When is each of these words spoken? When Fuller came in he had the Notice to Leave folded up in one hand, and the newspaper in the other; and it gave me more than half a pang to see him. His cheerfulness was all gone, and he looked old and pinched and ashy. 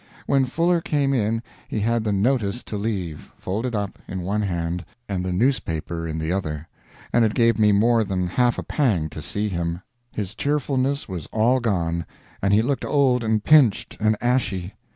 When 0.25 0.45
Fuller 0.45 0.81
came 0.81 1.13
in 1.13 1.43
he 1.67 1.79
had 1.81 2.03
the 2.03 2.11
Notice 2.11 2.63
to 2.63 2.75
Leave 2.75 3.31
folded 3.37 3.75
up 3.75 3.99
in 4.07 4.23
one 4.23 4.41
hand, 4.41 4.83
and 5.07 5.23
the 5.23 5.31
newspaper 5.31 6.07
in 6.07 6.17
the 6.17 6.31
other; 6.31 6.67
and 7.13 7.23
it 7.23 7.35
gave 7.35 7.59
me 7.59 7.71
more 7.71 8.03
than 8.03 8.25
half 8.25 8.57
a 8.57 8.63
pang 8.63 9.09
to 9.09 9.21
see 9.21 9.47
him. 9.47 9.83
His 10.11 10.33
cheerfulness 10.33 11.07
was 11.07 11.27
all 11.27 11.59
gone, 11.59 12.07
and 12.41 12.51
he 12.51 12.63
looked 12.63 12.83
old 12.83 13.23
and 13.23 13.43
pinched 13.43 13.95
and 14.01 14.17
ashy. 14.21 14.73